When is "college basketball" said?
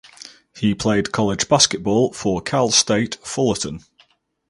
1.11-2.11